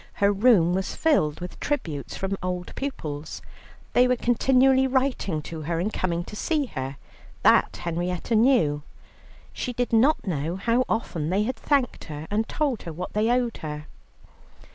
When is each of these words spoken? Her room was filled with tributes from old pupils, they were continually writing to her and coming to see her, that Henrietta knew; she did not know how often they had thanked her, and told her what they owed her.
Her 0.13 0.31
room 0.31 0.73
was 0.73 0.95
filled 0.95 1.39
with 1.41 1.59
tributes 1.59 2.17
from 2.17 2.35
old 2.41 2.73
pupils, 2.73 3.39
they 3.93 4.07
were 4.07 4.15
continually 4.15 4.87
writing 4.87 5.43
to 5.43 5.61
her 5.61 5.79
and 5.79 5.93
coming 5.93 6.23
to 6.23 6.35
see 6.35 6.65
her, 6.73 6.97
that 7.43 7.77
Henrietta 7.83 8.35
knew; 8.35 8.81
she 9.53 9.73
did 9.73 9.93
not 9.93 10.25
know 10.25 10.55
how 10.55 10.85
often 10.89 11.29
they 11.29 11.43
had 11.43 11.55
thanked 11.55 12.05
her, 12.05 12.25
and 12.31 12.49
told 12.49 12.81
her 12.81 12.91
what 12.91 13.13
they 13.13 13.29
owed 13.29 13.57
her. 13.57 13.85